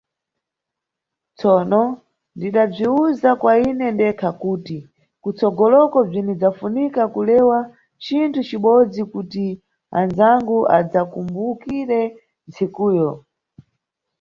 Tsono, 1.37 1.81
ndidabziwuza 2.35 3.29
kwa 3.41 3.53
ine 3.69 3.87
ndekha 3.95 4.29
kuti 4.41 4.77
kutsogoloko 5.21 5.97
bzinidzafunika 6.07 7.01
kulewa 7.13 7.59
cinthu 8.03 8.39
cibodzi 8.47 9.01
kuti 9.13 9.45
andzangu 9.99 10.57
adzakumbukire 10.77 12.01
ntsikuyo. 12.47 13.11